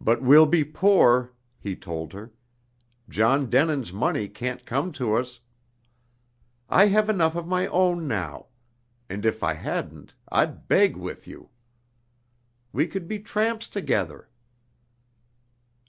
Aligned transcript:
"But 0.00 0.22
we'll 0.22 0.44
be 0.46 0.64
poor," 0.64 1.34
he 1.60 1.76
told 1.76 2.12
her. 2.14 2.32
"John 3.08 3.48
Denin's 3.48 3.92
money 3.92 4.26
can't 4.28 4.66
come 4.66 4.90
to 4.90 5.14
us" 5.14 5.38
"I 6.68 6.86
have 6.86 7.08
enough 7.08 7.36
of 7.36 7.46
my 7.46 7.68
own 7.68 8.08
now. 8.08 8.46
And 9.08 9.24
if 9.24 9.44
I 9.44 9.54
hadn't, 9.54 10.14
I'd 10.32 10.66
beg 10.66 10.96
with 10.96 11.28
you. 11.28 11.50
We 12.72 12.88
could 12.88 13.06
be 13.06 13.20
tramps 13.20 13.68
together." 13.68 14.28